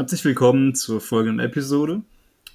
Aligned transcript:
Herzlich 0.00 0.24
willkommen 0.24 0.74
zur 0.74 0.98
folgenden 0.98 1.40
Episode. 1.40 2.00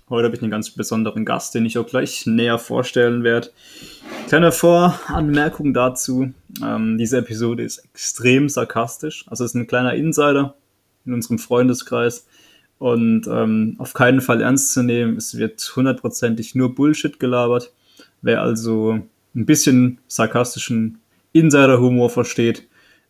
Heute 0.10 0.26
habe 0.26 0.36
ich 0.36 0.42
einen 0.42 0.50
ganz 0.50 0.71
besonderen 0.71 1.26
Gast, 1.26 1.54
den 1.54 1.64
ich 1.64 1.78
auch 1.78 1.86
gleich 1.86 2.25
näher 2.25 2.57
vorstellen 2.57 3.23
werde. 3.23 3.52
Kleine 4.27 4.52
Voranmerkung 4.52 5.71
dazu. 5.71 6.34
Ähm, 6.63 6.98
diese 6.98 7.20
Episode 7.20 7.62
ist 7.62 7.86
extrem 7.94 8.50
sarkastisch. 8.50 9.26
Also 9.27 9.44
es 9.44 9.52
ist 9.52 9.55
ein 9.55 9.68
kleiner 9.68 9.94
Insider 9.94 10.55
in 11.05 11.13
unserem 11.13 11.38
Freundeskreis 11.38 12.26
und 12.80 13.27
ähm, 13.27 13.75
auf 13.77 13.93
keinen 13.93 14.21
Fall 14.21 14.41
ernst 14.41 14.73
zu 14.73 14.82
nehmen. 14.82 15.16
Es 15.16 15.38
wird 15.38 15.71
hundertprozentig 15.75 16.55
nur 16.55 16.73
Bullshit 16.73 17.20
gelabert. 17.20 17.71
Wer 18.23 18.41
also 18.41 18.99
ein 19.35 19.46
bisschen 19.46 19.99
sarkastischen 20.07 20.98
Insider-Humor 21.34 22.09
versteht 22.09 22.68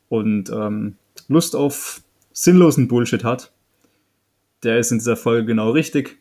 und 0.10 0.50
ähm, 0.50 0.98
Lust 1.30 1.56
auf 1.56 2.02
sinnlosen 2.34 2.90
Bullshit 2.90 3.24
hat, 3.24 3.54
der 4.66 4.80
ist 4.80 4.92
in 4.92 4.98
dieser 4.98 5.16
Folge 5.16 5.46
genau 5.46 5.72
richtig. 5.72 6.18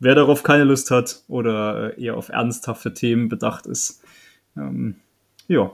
Wer 0.00 0.14
darauf 0.14 0.42
keine 0.42 0.64
Lust 0.64 0.90
hat 0.90 1.22
oder 1.28 1.96
eher 1.98 2.16
auf 2.16 2.28
ernsthafte 2.30 2.94
Themen 2.94 3.28
bedacht 3.28 3.66
ist, 3.66 4.02
ähm, 4.56 4.96
ja, 5.46 5.70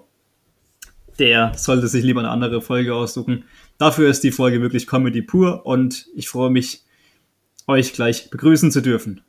der 1.18 1.52
sollte 1.56 1.88
sich 1.88 2.04
lieber 2.04 2.20
eine 2.20 2.30
andere 2.30 2.60
Folge 2.60 2.94
aussuchen. 2.94 3.44
Dafür 3.78 4.10
ist 4.10 4.22
die 4.24 4.32
Folge 4.32 4.60
wirklich 4.60 4.86
Comedy 4.86 5.22
pur 5.22 5.64
und 5.64 6.06
ich 6.14 6.28
freue 6.28 6.50
mich, 6.50 6.84
euch 7.66 7.92
gleich 7.92 8.30
begrüßen 8.30 8.70
zu 8.70 8.82
dürfen. 8.82 9.22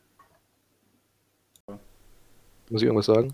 Muss 2.70 2.82
ich 2.82 2.84
irgendwas 2.84 3.06
sagen? 3.06 3.34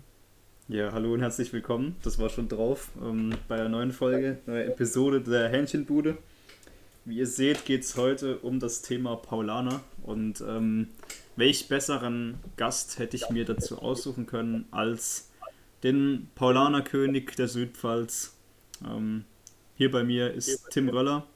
Ja, 0.68 0.92
hallo 0.92 1.12
und 1.12 1.20
herzlich 1.20 1.52
willkommen. 1.52 1.96
Das 2.02 2.18
war 2.18 2.28
schon 2.28 2.48
drauf 2.48 2.90
ähm, 3.02 3.34
bei 3.48 3.56
der 3.56 3.68
neuen 3.68 3.90
Folge, 3.90 4.38
neue 4.46 4.64
Episode 4.64 5.20
der 5.20 5.48
Hähnchenbude. 5.48 6.16
Wie 7.04 7.18
ihr 7.18 7.26
seht, 7.26 7.66
geht 7.66 7.82
es 7.82 7.96
heute 7.96 8.38
um 8.38 8.60
das 8.60 8.80
Thema 8.80 9.16
Paulaner. 9.16 9.82
Und 10.02 10.40
ähm, 10.40 10.88
welch 11.36 11.68
besseren 11.68 12.38
Gast 12.56 12.98
hätte 12.98 13.16
ich 13.16 13.28
mir 13.28 13.44
dazu 13.44 13.78
aussuchen 13.78 14.26
können 14.26 14.66
als 14.70 15.30
den 15.82 16.30
Paulanerkönig 16.34 17.32
der 17.36 17.48
Südpfalz. 17.48 18.34
Ähm, 18.84 19.24
hier 19.76 19.90
bei 19.90 20.02
mir 20.02 20.32
ist 20.32 20.70
Tim 20.70 20.88
Röller. 20.88 21.26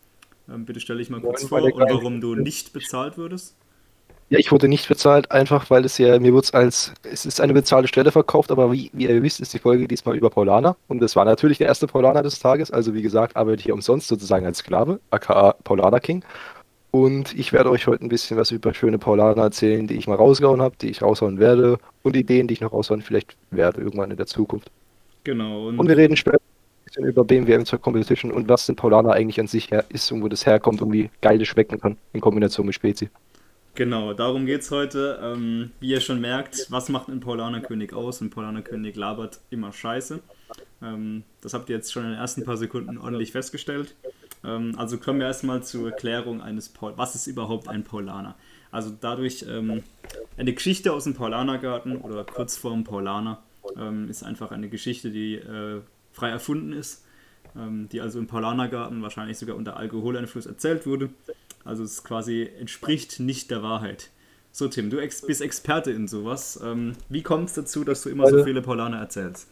Ähm, 0.49 0.65
bitte 0.65 0.81
stelle 0.81 1.03
ich 1.03 1.11
mal 1.11 1.21
kurz 1.21 1.45
vor 1.45 1.63
und 1.63 1.79
warum 1.79 2.23
du 2.23 2.35
nicht 2.35 2.73
bezahlt 2.73 3.19
würdest. 3.19 3.55
Ja, 4.31 4.39
ich 4.39 4.53
wurde 4.53 4.69
nicht 4.69 4.87
bezahlt, 4.89 5.31
einfach 5.31 5.71
weil 5.71 5.87
es 5.87 5.97
ja, 5.97 6.19
mir 6.19 6.35
wird 6.35 6.53
als, 6.55 6.93
es 7.03 7.25
ist 7.25 7.41
eine 7.41 7.55
bezahlte 7.55 7.89
Stelle 7.89 8.13
verkauft, 8.13 8.51
aber 8.51 8.71
wie, 8.73 8.91
wie 8.93 9.07
ihr 9.07 9.23
wisst, 9.23 9.41
ist 9.41 9.55
die 9.55 9.59
Folge 9.59 9.89
diesmal 9.89 10.17
über 10.17 10.29
Paulaner. 10.29 10.77
Und 10.87 11.01
das 11.01 11.17
war 11.17 11.25
natürlich 11.25 11.57
der 11.57 11.67
erste 11.67 11.87
Paulaner 11.87 12.23
des 12.23 12.39
Tages. 12.39 12.71
Also 12.71 12.93
wie 12.93 13.01
gesagt, 13.01 13.37
arbeite 13.37 13.61
ich 13.61 13.65
hier 13.65 13.75
umsonst 13.75 14.07
sozusagen 14.07 14.45
als 14.45 14.59
Sklave, 14.59 15.01
aka 15.11 15.53
Paulaner 15.65 16.01
King. 16.01 16.23
Und 16.91 17.39
ich 17.39 17.55
werde 17.55 17.71
euch 17.71 17.87
heute 17.87 18.05
ein 18.05 18.11
bisschen 18.11 18.37
was 18.37 18.51
über 18.51 18.75
schöne 18.75 18.99
Paulaner 18.99 19.45
erzählen, 19.45 19.87
die 19.87 19.95
ich 19.95 20.07
mal 20.07 20.17
rausgehauen 20.17 20.61
habe, 20.61 20.75
die 20.81 20.91
ich 20.91 21.01
raushauen 21.01 21.39
werde 21.39 21.79
und 22.03 22.15
Ideen, 22.15 22.49
die 22.49 22.55
ich 22.55 22.61
noch 22.61 22.73
raushauen 22.73 23.01
vielleicht 23.01 23.35
werde 23.51 23.81
irgendwann 23.81 24.11
in 24.11 24.17
der 24.19 24.27
Zukunft. 24.27 24.71
Genau. 25.25 25.69
Und, 25.69 25.79
und 25.79 25.89
wir 25.89 25.97
reden 25.97 26.17
später 26.17 26.37
ein 26.37 26.85
bisschen 26.85 27.05
über 27.05 27.25
BMW 27.25 27.57
M2 27.57 27.79
Competition 27.79 28.31
und 28.31 28.49
was 28.49 28.67
den 28.67 28.77
Paulaner 28.77 29.13
eigentlich 29.13 29.41
an 29.41 29.47
sich 29.47 29.71
her 29.71 29.85
ist 29.89 30.13
und 30.13 30.23
wo 30.23 30.29
das 30.29 30.45
herkommt 30.45 30.83
und 30.83 30.93
wie 30.93 31.09
geil 31.23 31.39
das 31.39 31.49
schmecken 31.49 31.81
kann 31.81 31.97
in 32.13 32.21
Kombination 32.21 32.67
mit 32.67 32.75
Spezi. 32.75 33.09
Genau, 33.79 34.13
darum 34.13 34.45
geht 34.45 34.63
es 34.63 34.73
heute. 34.73 35.21
Ähm, 35.23 35.71
wie 35.79 35.91
ihr 35.91 36.01
schon 36.01 36.21
merkt, 36.21 36.67
was 36.69 36.89
macht 36.89 37.07
ein 37.07 37.21
Paulanerkönig 37.21 37.93
aus? 37.93 38.21
Ein 38.21 38.29
Paulanerkönig 38.29 38.97
labert 38.97 39.39
immer 39.51 39.73
Scheiße. 39.73 40.19
Ähm, 40.83 41.23
das 41.43 41.55
habt 41.55 41.71
ihr 41.71 41.77
jetzt 41.77 41.93
schon 41.93 42.03
in 42.03 42.11
den 42.11 42.19
ersten 42.19 42.43
paar 42.43 42.57
Sekunden 42.57 42.99
ordentlich 42.99 43.31
festgestellt. 43.31 43.95
Ähm, 44.43 44.75
also 44.77 44.99
kommen 44.99 45.21
wir 45.21 45.29
erstmal 45.29 45.63
zur 45.63 45.93
Erklärung 45.93 46.43
eines 46.43 46.69
Paul. 46.71 46.95
Was 46.97 47.15
ist 47.15 47.29
überhaupt 47.29 47.69
ein 47.69 47.85
Paulaner? 47.85 48.35
Also 48.73 48.91
dadurch 49.01 49.47
ähm, 49.49 49.85
eine 50.37 50.55
Geschichte 50.55 50.93
aus 50.93 51.05
dem 51.05 51.15
Paulanergarten 51.15 51.99
oder 51.99 52.25
kurz 52.25 52.57
vorm 52.57 52.83
Paulaner 52.83 53.45
ähm, 53.77 54.11
ist 54.11 54.25
einfach 54.25 54.51
eine 54.51 54.69
Geschichte, 54.69 55.13
die 55.13 55.37
äh, 55.37 55.83
frei 56.11 56.31
erfunden 56.31 56.73
ist, 56.73 57.05
die 57.93 58.01
also 58.01 58.19
im 58.19 58.27
Paulanergarten 58.27 59.03
wahrscheinlich 59.03 59.37
sogar 59.37 59.57
unter 59.57 59.77
Alkoholeinfluss 59.77 60.47
erzählt 60.47 60.87
wurde 60.87 61.11
also 61.69 61.85
es 61.85 62.03
quasi 62.03 62.49
entspricht 62.59 63.21
nicht 63.21 63.51
der 63.51 63.63
Wahrheit. 63.63 64.09
So, 64.53 64.69
Tim, 64.69 64.89
du 64.89 64.99
ex 64.99 65.21
bist 65.21 65.43
Experte 65.43 65.91
in 65.91 66.09
sowas. 66.09 66.59
Ähm, 66.65 66.95
wie 67.11 67.23
kommt 67.23 67.51
es 67.51 67.55
dazu, 67.55 67.85
dass 67.85 68.03
du 68.03 68.09
immer 68.09 68.25
also, 68.25 68.39
so 68.39 68.45
viele 68.45 68.63
Paulaner 68.63 68.99
erzählst? 68.99 69.49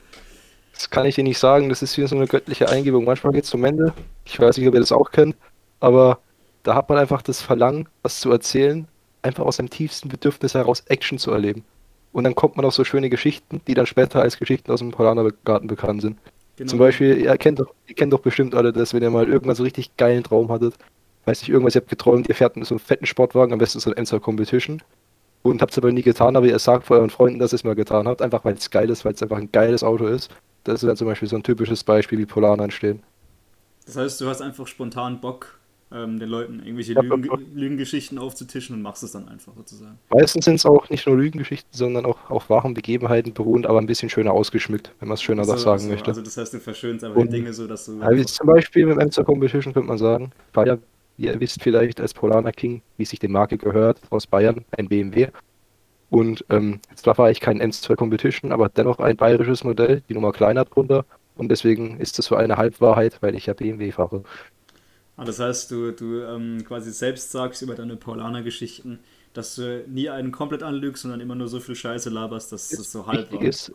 Das 0.72 0.88
kann 0.88 1.04
ich 1.04 1.14
dir 1.14 1.24
nicht 1.24 1.38
sagen. 1.38 1.68
Das 1.68 1.82
ist 1.82 1.96
wie 1.98 2.06
so 2.06 2.16
eine 2.16 2.26
göttliche 2.26 2.70
Eingebung. 2.70 3.04
Manchmal 3.04 3.34
geht 3.34 3.44
es 3.44 3.50
zum 3.50 3.64
Ende. 3.64 3.92
Ich 4.24 4.40
weiß 4.40 4.56
nicht, 4.56 4.66
ob 4.66 4.72
ihr 4.72 4.80
das 4.80 4.92
auch 4.92 5.10
kennt. 5.10 5.36
Aber 5.78 6.18
da 6.62 6.74
hat 6.74 6.88
man 6.88 6.96
einfach 6.96 7.20
das 7.20 7.42
Verlangen, 7.42 7.86
was 8.02 8.20
zu 8.20 8.30
erzählen, 8.30 8.88
einfach 9.20 9.44
aus 9.44 9.58
dem 9.58 9.68
tiefsten 9.68 10.08
Bedürfnis 10.08 10.54
heraus 10.54 10.80
Action 10.86 11.18
zu 11.18 11.32
erleben. 11.32 11.64
Und 12.12 12.24
dann 12.24 12.34
kommt 12.34 12.56
man 12.56 12.64
auf 12.64 12.72
so 12.72 12.84
schöne 12.84 13.10
Geschichten, 13.10 13.60
die 13.66 13.74
dann 13.74 13.84
später 13.84 14.22
als 14.22 14.38
Geschichten 14.38 14.72
aus 14.72 14.80
dem 14.80 14.90
Paulanergarten 14.90 15.68
bekannt 15.68 16.00
sind. 16.00 16.18
Genau. 16.56 16.70
Zum 16.70 16.78
Beispiel, 16.78 17.18
ihr 17.18 17.36
kennt, 17.36 17.60
doch, 17.60 17.74
ihr 17.86 17.94
kennt 17.94 18.12
doch 18.12 18.20
bestimmt 18.20 18.54
alle 18.54 18.72
das, 18.72 18.94
wenn 18.94 19.02
ihr 19.02 19.10
mal 19.10 19.28
irgendwann 19.28 19.56
so 19.56 19.62
richtig 19.62 19.96
geilen 19.96 20.24
Traum 20.24 20.50
hattet 20.50 20.74
weiß 21.26 21.42
nicht, 21.42 21.50
irgendwas, 21.50 21.74
ihr 21.74 21.80
habt 21.80 21.90
geträumt, 21.90 22.28
ihr 22.28 22.34
fährt 22.34 22.56
mit 22.56 22.66
so 22.66 22.74
einem 22.74 22.80
fetten 22.80 23.04
Sportwagen, 23.04 23.52
am 23.52 23.58
besten 23.58 23.80
so 23.80 23.90
ein 23.90 23.96
Enzer 23.96 24.20
Competition. 24.20 24.82
Und 25.42 25.62
habt 25.62 25.72
es 25.72 25.78
aber 25.78 25.92
nie 25.92 26.02
getan, 26.02 26.34
aber 26.34 26.46
ihr 26.46 26.58
sagt 26.58 26.86
vor 26.86 26.96
euren 26.96 27.10
Freunden, 27.10 27.38
dass 27.38 27.52
ihr 27.52 27.56
es 27.56 27.64
mal 27.64 27.74
getan 27.74 28.08
habt, 28.08 28.22
einfach 28.22 28.44
weil 28.44 28.54
es 28.54 28.70
geil 28.70 28.90
ist, 28.90 29.04
weil 29.04 29.12
es 29.12 29.22
einfach 29.22 29.36
ein 29.36 29.52
geiles 29.52 29.84
Auto 29.84 30.06
ist. 30.06 30.30
Das 30.64 30.82
ist 30.82 30.88
dann 30.88 30.96
zum 30.96 31.06
Beispiel 31.06 31.28
so 31.28 31.36
ein 31.36 31.44
typisches 31.44 31.84
Beispiel, 31.84 32.18
wie 32.18 32.26
Polar 32.26 32.58
entstehen. 32.58 33.02
Das 33.84 33.96
heißt, 33.96 34.20
du 34.20 34.28
hast 34.28 34.40
einfach 34.40 34.66
spontan 34.66 35.20
Bock, 35.20 35.58
ähm, 35.92 36.18
den 36.18 36.28
Leuten 36.28 36.60
irgendwelche 36.60 36.94
ja, 36.94 37.00
Lügen, 37.00 37.28
Lügengeschichten 37.54 38.18
aufzutischen 38.18 38.74
und 38.74 38.82
machst 38.82 39.02
es 39.02 39.12
dann 39.12 39.28
einfach 39.28 39.54
sozusagen. 39.54 39.98
Meistens 40.10 40.44
sind 40.44 40.56
es 40.56 40.66
auch 40.66 40.90
nicht 40.90 41.06
nur 41.06 41.16
Lügengeschichten, 41.16 41.70
sondern 41.72 42.06
auch 42.06 42.30
auf 42.30 42.50
wahren 42.50 42.74
Begebenheiten 42.74 43.34
beruhend, 43.34 43.66
aber 43.66 43.78
ein 43.78 43.86
bisschen 43.86 44.10
schöner 44.10 44.32
ausgeschmückt, 44.32 44.92
wenn 45.00 45.08
man 45.08 45.14
es 45.14 45.22
schöner 45.22 45.42
also, 45.42 45.56
sagen 45.56 45.72
also, 45.74 45.88
möchte. 45.88 46.08
Also 46.08 46.22
das 46.22 46.36
heißt, 46.36 46.54
du 46.54 46.60
verschönst 46.60 47.04
einfach 47.04 47.20
und, 47.20 47.32
die 47.32 47.36
Dinge 47.36 47.52
so, 47.52 47.66
dass 47.66 47.86
du... 47.86 48.00
Ja, 48.00 48.10
wie 48.10 48.24
zum 48.24 48.46
Beispiel 48.46 48.86
mit 48.86 48.96
dem 48.96 49.00
Enzer 49.00 49.24
Competition 49.24 49.72
könnte 49.72 49.88
man 49.88 49.98
sagen, 49.98 50.32
war 50.52 50.66
ja 50.66 50.78
wie 51.16 51.26
ihr 51.26 51.40
wisst 51.40 51.62
vielleicht 51.62 52.00
als 52.00 52.14
Polaner 52.14 52.52
King, 52.52 52.82
wie 52.96 53.04
sich 53.04 53.18
die 53.18 53.28
Marke 53.28 53.56
gehört, 53.56 54.00
aus 54.10 54.26
Bayern, 54.26 54.64
ein 54.76 54.88
BMW. 54.88 55.28
Und 56.10 56.44
ähm, 56.50 56.80
zwar 56.94 57.14
fahre 57.14 57.32
ich 57.32 57.40
kein 57.40 57.60
M2 57.60 57.96
Competition, 57.96 58.52
aber 58.52 58.68
dennoch 58.68 58.98
ein 58.98 59.16
bayerisches 59.16 59.64
Modell, 59.64 60.02
die 60.08 60.14
Nummer 60.14 60.32
kleiner 60.32 60.64
drunter. 60.64 61.04
Und 61.36 61.48
deswegen 61.48 61.98
ist 61.98 62.18
das 62.18 62.26
so 62.26 62.36
eine 62.36 62.56
Halbwahrheit, 62.56 63.18
weil 63.22 63.34
ich 63.34 63.46
ja 63.46 63.54
BMW 63.54 63.92
fahre. 63.92 64.22
Ah, 65.16 65.24
das 65.24 65.40
heißt, 65.40 65.70
du, 65.70 65.92
du 65.92 66.20
ähm, 66.22 66.62
quasi 66.64 66.92
selbst 66.92 67.30
sagst 67.30 67.62
über 67.62 67.74
deine 67.74 67.96
Paulaner-Geschichten, 67.96 68.98
dass 69.32 69.54
du 69.54 69.84
nie 69.88 70.10
einen 70.10 70.32
komplett 70.32 70.62
anlügst, 70.62 71.02
sondern 71.02 71.20
immer 71.20 71.34
nur 71.34 71.48
so 71.48 71.60
viel 71.60 71.74
Scheiße 71.74 72.10
laberst, 72.10 72.52
dass 72.52 72.72
es 72.72 72.92
so 72.92 73.06
halb 73.06 73.32
war. 73.32 73.42
Ist, 73.42 73.72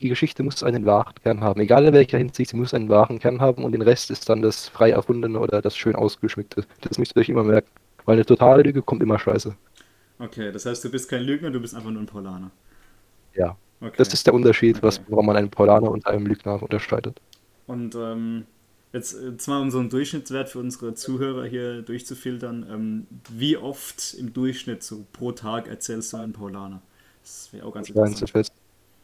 die 0.00 0.08
Geschichte 0.08 0.42
muss 0.42 0.62
einen 0.64 0.84
wahren 0.84 1.14
Kern 1.22 1.40
haben. 1.40 1.60
Egal 1.60 1.84
in 1.86 1.94
welcher 1.94 2.18
Hinsicht, 2.18 2.50
sie 2.50 2.56
muss 2.56 2.74
einen 2.74 2.88
wahren 2.88 3.20
Kern 3.20 3.40
haben 3.40 3.62
und 3.62 3.72
den 3.72 3.82
Rest 3.82 4.10
ist 4.10 4.28
dann 4.28 4.42
das 4.42 4.68
frei 4.68 4.90
erfundene 4.90 5.38
oder 5.38 5.62
das 5.62 5.76
schön 5.76 5.94
ausgeschmückte. 5.94 6.64
Das 6.80 6.98
müsst 6.98 7.16
ihr 7.16 7.20
euch 7.20 7.28
immer 7.28 7.44
merken. 7.44 7.68
Weil 8.04 8.14
eine 8.14 8.26
totale 8.26 8.64
Lüge 8.64 8.82
kommt 8.82 9.02
immer 9.02 9.18
scheiße. 9.18 9.54
Okay, 10.18 10.50
das 10.50 10.66
heißt, 10.66 10.82
du 10.84 10.90
bist 10.90 11.08
kein 11.08 11.22
Lügner, 11.22 11.50
du 11.50 11.60
bist 11.60 11.74
einfach 11.74 11.90
nur 11.90 12.02
ein 12.02 12.06
Polaner. 12.06 12.50
Ja. 13.34 13.56
Okay. 13.80 13.94
Das 13.96 14.12
ist 14.12 14.26
der 14.26 14.34
Unterschied, 14.34 14.76
okay. 14.76 14.86
was, 14.86 15.00
warum 15.08 15.26
man 15.26 15.36
einen 15.36 15.50
Polaner 15.50 15.90
und 15.90 16.06
einen 16.06 16.26
Lügner 16.26 16.60
unterscheidet. 16.62 17.20
Und 17.66 17.94
ähm, 17.94 18.46
jetzt 18.92 19.16
zwar 19.38 19.60
um 19.60 19.70
so 19.70 19.78
einen 19.78 19.90
Durchschnittswert 19.90 20.48
für 20.48 20.58
unsere 20.58 20.94
Zuhörer 20.94 21.44
hier 21.44 21.82
durchzufiltern, 21.82 22.66
ähm, 22.70 23.06
wie 23.30 23.56
oft 23.56 24.14
im 24.14 24.32
Durchschnitt 24.32 24.82
so 24.82 25.04
pro 25.12 25.32
Tag 25.32 25.68
erzählst 25.68 26.12
du 26.12 26.18
einen 26.18 26.32
Polaner? 26.32 26.82
Das 27.22 27.48
wäre 27.52 27.66
auch 27.66 27.74
ganz 27.74 27.88
interessant 27.88 28.52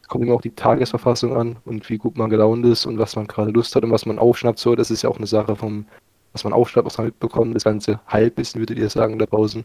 kommt 0.09 0.25
immer 0.25 0.35
auch 0.35 0.41
die 0.41 0.55
Tagesverfassung 0.55 1.37
an 1.37 1.57
und 1.65 1.89
wie 1.89 1.99
gut 1.99 2.17
man 2.17 2.31
gelaunt 2.31 2.65
ist 2.65 2.87
und 2.87 2.99
was 2.99 3.15
man 3.15 3.27
gerade 3.27 3.51
Lust 3.51 3.77
hat 3.77 3.85
und 3.85 3.91
was 3.93 4.07
man 4.07 4.19
aufschnappt. 4.19 4.59
So, 4.59 4.75
das 4.75 4.91
ist 4.91 5.03
ja 5.03 5.11
auch 5.11 5.19
eine 5.19 5.27
Sache 5.27 5.55
vom, 5.55 5.87
was 6.33 6.45
man 6.45 6.53
aufschnappt, 6.53 6.87
was 6.87 6.99
man 6.99 7.09
mitbekommt. 7.09 7.55
Das 7.55 7.65
ganze 7.65 8.01
Halbwissen, 8.09 8.61
würdet 8.61 8.79
ihr 8.79 8.91
sagen, 8.91 9.19
da 9.19 9.27
draußen. 9.27 9.65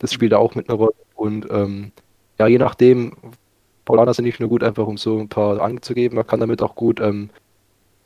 Das 0.00 0.12
spielt 0.12 0.32
da 0.32 0.38
auch 0.38 0.54
mit 0.54 0.68
einer 0.68 0.78
Rolle. 0.78 0.94
Und 1.14 1.46
ähm, 1.50 1.92
ja, 2.38 2.46
je 2.46 2.58
nachdem, 2.58 3.16
Paulaner 3.84 4.14
sind 4.14 4.24
nicht 4.24 4.40
nur 4.40 4.48
gut, 4.48 4.62
einfach 4.62 4.86
um 4.86 4.98
so 4.98 5.18
ein 5.18 5.28
paar 5.28 5.60
anzugeben, 5.60 6.16
man 6.16 6.26
kann 6.26 6.40
damit 6.40 6.60
auch 6.60 6.74
gut, 6.74 7.00
ähm, 7.00 7.30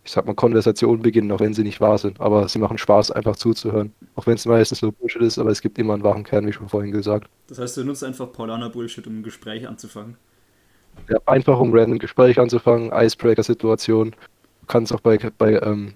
ich 0.05 0.11
sag 0.11 0.27
mal, 0.27 0.35
Konversationen 0.35 1.03
beginnen, 1.03 1.31
auch 1.31 1.41
wenn 1.41 1.55
sie 1.55 1.63
nicht 1.63 1.81
wahr 1.81 1.97
sind. 1.97 2.21
Aber 2.21 2.49
sie 2.49 2.59
machen 2.59 2.79
Spaß, 2.79 3.13
einfach 3.13 3.37
zuzuhören. 3.37 3.93
Auch 4.17 4.27
wenn 4.27 4.35
es 4.35 4.47
meistens 4.47 4.83
nur 4.83 4.93
Bullshit 4.93 5.23
ist, 5.23 5.39
aber 5.39 5.51
es 5.51 5.61
gibt 5.61 5.79
immer 5.79 5.95
einen 5.95 6.03
wahren 6.03 6.25
Kern, 6.25 6.47
wie 6.47 6.53
schon 6.53 6.69
vorhin 6.69 6.91
gesagt. 6.91 7.31
Das 7.49 7.59
heißt, 7.59 7.77
du 7.77 7.85
nutzt 7.85 8.03
einfach 8.03 8.33
Paulaner 8.33 8.69
Bullshit, 8.71 9.07
um 9.07 9.21
ein 9.21 9.23
Gespräch 9.23 9.69
anzufangen? 9.69 10.17
Ja, 11.09 11.19
einfach 11.27 11.59
um 11.59 11.73
random 11.73 11.99
Gespräch 11.99 12.39
anzufangen, 12.39 12.91
Icebreaker-Situation. 12.93 14.11
Du 14.11 14.67
kannst 14.67 14.93
auch 14.93 15.01
bei, 15.01 15.19
bei 15.39 15.61
ähm, 15.61 15.95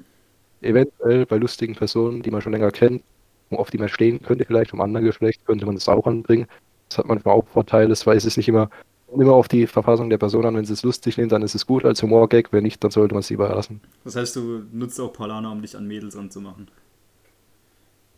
eventuell 0.63 1.27
bei 1.27 1.37
lustigen 1.37 1.75
Personen, 1.75 2.23
die 2.23 2.31
man 2.31 2.41
schon 2.41 2.53
länger 2.53 2.71
kennt, 2.71 3.03
auf 3.51 3.71
die 3.71 3.79
man 3.79 3.89
stehen 3.89 4.23
könnte, 4.23 4.45
vielleicht 4.45 4.71
vom 4.71 4.81
anderen 4.81 5.05
Geschlecht, 5.05 5.45
könnte 5.47 5.67
man 5.67 5.75
das 5.75 5.89
auch 5.89 6.07
anbringen. 6.07 6.47
Das 6.89 6.99
hat 6.99 7.07
manchmal 7.07 7.35
auch 7.35 7.47
Vorteile, 7.49 7.89
das 7.89 8.07
weiß 8.07 8.25
es 8.25 8.37
nicht 8.37 8.49
immer, 8.49 8.71
immer 9.13 9.33
auf 9.35 9.49
die 9.49 9.67
Verfassung 9.67 10.11
der 10.11 10.19
Person 10.19 10.45
an. 10.47 10.57
Wenn 10.57 10.65
sie 10.65 10.73
es 10.73 10.83
lustig 10.83 11.17
nimmt, 11.19 11.33
dann 11.33 11.43
ist 11.43 11.55
es 11.55 11.67
gut 11.67 11.85
als 11.85 12.03
Humorgag, 12.03 12.53
wenn 12.53 12.63
nicht, 12.65 12.83
dann 12.85 12.91
sollte 12.91 13.15
man 13.15 13.21
es 13.21 13.31
lieber 13.31 13.49
lassen. 13.49 13.81
Das 14.05 14.17
heißt, 14.17 14.37
du 14.37 14.65
nutzt 14.73 14.99
auch 15.01 15.13
Paulana, 15.13 15.53
um 15.53 15.61
dich 15.61 15.77
an 15.77 15.87
Mädels 15.87 16.17
anzumachen? 16.17 16.71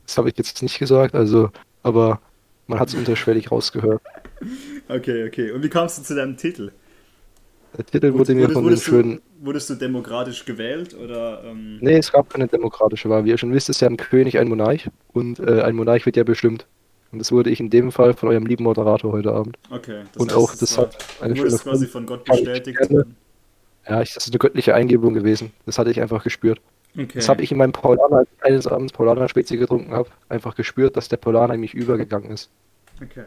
Das 0.07 0.17
habe 0.19 0.31
ich 0.31 0.39
jetzt 0.39 0.63
nicht 0.63 0.79
gesagt, 0.79 1.15
also 1.15 1.51
aber 1.83 2.21
man 2.67 2.81
hat 2.81 2.89
es 2.89 2.95
unterschwellig 2.95 3.51
rausgehört. 3.51 4.03
Okay, 4.89 5.27
okay. 5.27 5.51
Und 5.53 5.63
wie 5.63 5.69
kamst 5.69 5.99
du 5.99 6.03
zu 6.03 6.15
deinem 6.15 6.37
Titel? 6.37 6.73
Der 7.77 7.85
Titel 7.87 8.13
wurde 8.15 8.35
mir 8.35 8.51
von 8.51 8.65
dem 8.65 8.65
wurdest, 8.65 8.85
schönen. 8.85 9.21
wurdest 9.39 9.71
du 9.71 9.75
demokratisch 9.75 10.45
gewählt 10.45 10.95
oder? 10.95 11.45
Ähm, 11.45 11.79
Nee, 11.81 11.97
es 11.99 12.13
gab 12.13 12.31
keine 12.31 12.49
demokratische 12.49 13.09
Wahl. 13.09 13.25
Wie 13.25 13.31
ihr 13.31 13.39
schon 13.39 13.53
wisst, 13.53 13.69
ist 13.69 13.81
ja 13.81 13.89
ein 13.89 13.97
König 13.97 14.39
ein 14.39 14.49
Monarch 14.49 14.91
und 15.13 15.39
äh, 15.41 15.63
ein 15.63 15.77
Monarch 15.77 16.07
wird 16.07 16.17
ja 16.17 16.25
bestimmt. 16.25 16.67
Und 17.11 17.19
das 17.19 17.33
wurde 17.33 17.51
ich 17.51 17.61
in 17.61 17.71
dem 17.71 17.91
Fall 17.91 18.13
von 18.13 18.29
eurem 18.29 18.47
lieben 18.47 18.65
Moderator 18.65 19.13
heute 19.13 19.33
Abend. 19.33 19.57
Okay. 19.71 20.03
und 20.19 20.33
auch 20.35 20.55
das 20.55 20.77
hat 20.77 20.97
eine 21.21 21.37
wurdest 21.39 21.63
schöne 21.63 21.73
quasi 21.73 21.87
von 21.87 22.07
Gott 22.07 22.25
bestätigt. 22.25 22.79
Ja, 23.89 24.03
ich, 24.03 24.13
das 24.13 24.27
ist 24.27 24.33
eine 24.33 24.39
göttliche 24.39 24.75
Eingebung 24.75 25.15
gewesen. 25.15 25.53
Das 25.65 25.79
hatte 25.79 25.91
ich 25.91 26.01
einfach 26.01 26.23
gespürt. 26.23 26.61
Okay. 26.95 27.09
Das 27.15 27.29
habe 27.29 27.43
ich 27.43 27.51
in 27.53 27.59
meinem 27.59 27.73
Paulaner, 27.73 28.27
eines 28.41 28.67
Abends 28.67 28.93
Paulaner 28.93 29.29
Spezi 29.29 29.57
getrunken 29.57 29.93
habe, 29.93 30.11
einfach 30.29 30.55
gespürt, 30.55 30.97
dass 30.97 31.09
der 31.09 31.17
Paulaner 31.17 31.55
in 31.55 31.61
mich 31.61 31.75
übergegangen 31.75 32.31
ist. 32.31 32.51
Okay. 33.03 33.25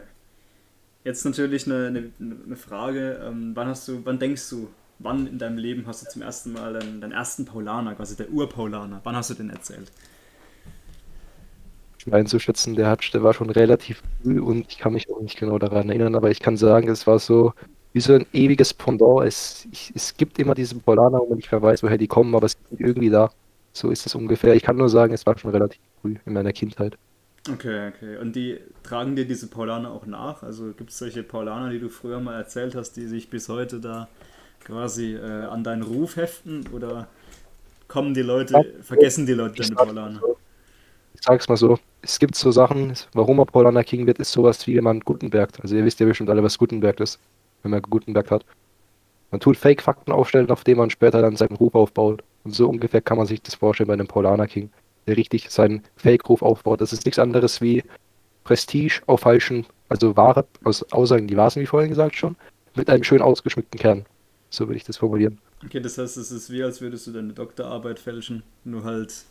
Jetzt 1.04 1.24
natürlich 1.24 1.66
eine, 1.66 1.86
eine, 1.88 2.12
eine 2.20 2.56
Frage. 2.56 3.20
Ähm, 3.24 3.52
wann 3.54 3.66
hast 3.66 3.88
du, 3.88 4.00
wann 4.04 4.18
denkst 4.20 4.48
du, 4.50 4.68
wann 5.00 5.26
in 5.26 5.38
deinem 5.38 5.58
Leben 5.58 5.84
hast 5.86 6.06
du 6.06 6.10
zum 6.10 6.22
ersten 6.22 6.52
Mal 6.52 6.74
deinen, 6.74 7.00
deinen 7.00 7.12
ersten 7.12 7.44
Paulaner, 7.44 7.94
quasi 7.94 8.16
der 8.16 8.30
Urpaulaner, 8.30 9.00
wann 9.02 9.16
hast 9.16 9.30
du 9.30 9.34
den 9.34 9.50
erzählt? 9.50 9.90
Einzuschätzen. 12.10 12.74
Der, 12.74 12.88
hat, 12.88 13.12
der 13.14 13.22
war 13.22 13.34
schon 13.34 13.50
relativ 13.50 14.02
früh 14.22 14.40
und 14.40 14.66
ich 14.68 14.78
kann 14.78 14.92
mich 14.92 15.08
auch 15.10 15.20
nicht 15.20 15.38
genau 15.38 15.58
daran 15.58 15.88
erinnern, 15.88 16.14
aber 16.14 16.30
ich 16.30 16.40
kann 16.40 16.56
sagen, 16.56 16.88
es 16.88 17.06
war 17.06 17.18
so 17.18 17.52
wie 17.92 18.00
so 18.00 18.14
ein 18.14 18.26
ewiges 18.32 18.74
Pendant. 18.74 19.26
Es, 19.26 19.66
ich, 19.70 19.92
es 19.94 20.16
gibt 20.16 20.38
immer 20.38 20.54
diese 20.54 20.76
man 20.86 21.36
nicht 21.36 21.52
mehr 21.52 21.62
weiß, 21.62 21.82
woher 21.82 21.98
die 21.98 22.08
kommen, 22.08 22.34
aber 22.34 22.46
es 22.46 22.56
sind 22.68 22.80
irgendwie 22.80 23.10
da. 23.10 23.30
So 23.72 23.90
ist 23.90 24.06
es 24.06 24.14
ungefähr. 24.14 24.54
Ich 24.54 24.62
kann 24.62 24.76
nur 24.76 24.88
sagen, 24.88 25.14
es 25.14 25.24
war 25.26 25.38
schon 25.38 25.50
relativ 25.50 25.80
früh 26.00 26.16
in 26.26 26.32
meiner 26.32 26.52
Kindheit. 26.52 26.96
Okay, 27.50 27.88
okay. 27.88 28.18
Und 28.18 28.36
die 28.36 28.60
tragen 28.82 29.16
dir 29.16 29.26
diese 29.26 29.48
Paulaner 29.48 29.90
auch 29.90 30.06
nach? 30.06 30.42
Also 30.42 30.72
gibt 30.72 30.90
es 30.90 30.98
solche 30.98 31.22
Paulaner, 31.22 31.70
die 31.70 31.80
du 31.80 31.88
früher 31.88 32.20
mal 32.20 32.36
erzählt 32.36 32.74
hast, 32.74 32.92
die 32.96 33.06
sich 33.06 33.30
bis 33.30 33.48
heute 33.48 33.80
da 33.80 34.08
quasi 34.64 35.14
äh, 35.14 35.44
an 35.44 35.64
deinen 35.64 35.82
Ruf 35.82 36.16
heften? 36.16 36.68
Oder 36.72 37.08
kommen 37.88 38.14
die 38.14 38.22
Leute, 38.22 38.74
vergessen 38.82 39.26
die 39.26 39.32
Leute 39.32 39.60
Ich 39.60 39.68
deine 39.68 39.76
Paulaner? 39.76 40.20
Ich 41.14 41.22
sag's 41.22 41.48
mal 41.48 41.56
so, 41.56 41.78
es 42.02 42.18
gibt 42.18 42.34
so 42.34 42.50
Sachen, 42.50 42.92
warum 43.14 43.38
er 43.38 43.46
Paulaner 43.46 43.84
King 43.84 44.06
wird, 44.06 44.18
ist 44.18 44.32
sowas 44.32 44.66
wie 44.66 44.80
man 44.80 45.00
Gutenberg. 45.00 45.50
Also 45.62 45.76
ihr 45.76 45.84
wisst 45.84 46.00
ja 46.00 46.06
bestimmt 46.06 46.30
alle, 46.30 46.42
was 46.42 46.58
Gutenberg 46.58 47.00
ist, 47.00 47.20
wenn 47.62 47.70
man 47.70 47.82
Gutenberg 47.82 48.30
hat. 48.30 48.44
Man 49.30 49.40
tut 49.40 49.56
Fake-Fakten 49.56 50.12
aufstellen, 50.12 50.50
auf 50.50 50.64
denen 50.64 50.78
man 50.78 50.90
später 50.90 51.22
dann 51.22 51.36
seinen 51.36 51.56
Ruf 51.56 51.74
aufbaut. 51.74 52.22
Und 52.44 52.54
so 52.54 52.68
ungefähr 52.68 53.00
kann 53.00 53.16
man 53.16 53.26
sich 53.26 53.40
das 53.40 53.54
vorstellen 53.54 53.86
bei 53.86 53.94
einem 53.94 54.08
Paulaner 54.08 54.46
King, 54.46 54.70
der 55.06 55.16
richtig 55.16 55.50
seinen 55.50 55.82
Fake-Ruf 55.96 56.42
aufbaut. 56.42 56.80
Das 56.80 56.92
ist 56.92 57.06
nichts 57.06 57.18
anderes 57.18 57.60
wie 57.60 57.84
Prestige 58.44 59.00
auf 59.06 59.20
falschen, 59.20 59.64
also 59.88 60.16
wahre 60.16 60.44
aus 60.64 60.82
Aussagen, 60.92 61.28
die 61.28 61.36
wahr 61.36 61.50
sind, 61.50 61.62
wie 61.62 61.66
vorhin 61.66 61.90
gesagt 61.90 62.16
schon, 62.16 62.36
mit 62.74 62.90
einem 62.90 63.04
schön 63.04 63.22
ausgeschmückten 63.22 63.78
Kern. 63.78 64.04
So 64.50 64.66
würde 64.66 64.76
ich 64.76 64.84
das 64.84 64.96
formulieren. 64.96 65.38
Okay, 65.64 65.80
das 65.80 65.96
heißt, 65.96 66.16
es 66.16 66.32
ist 66.32 66.50
wie, 66.50 66.62
als 66.62 66.80
würdest 66.80 67.06
du 67.06 67.12
deine 67.12 67.32
Doktorarbeit 67.32 68.00
fälschen, 68.00 68.42
nur 68.64 68.82
halt 68.82 69.24